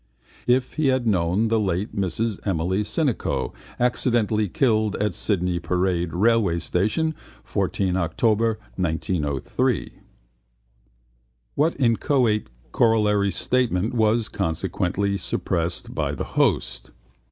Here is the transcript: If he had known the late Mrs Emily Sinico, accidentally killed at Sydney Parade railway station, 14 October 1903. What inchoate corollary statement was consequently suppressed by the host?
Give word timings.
If 0.47 0.73
he 0.77 0.87
had 0.87 1.05
known 1.05 1.49
the 1.49 1.59
late 1.59 1.95
Mrs 1.95 2.39
Emily 2.43 2.81
Sinico, 2.81 3.53
accidentally 3.79 4.49
killed 4.49 4.95
at 4.95 5.13
Sydney 5.13 5.59
Parade 5.59 6.11
railway 6.11 6.57
station, 6.57 7.13
14 7.43 7.95
October 7.95 8.57
1903. 8.77 9.91
What 11.53 11.79
inchoate 11.79 12.49
corollary 12.71 13.29
statement 13.29 13.93
was 13.93 14.27
consequently 14.27 15.17
suppressed 15.17 15.93
by 15.93 16.13
the 16.13 16.23
host? 16.33 16.89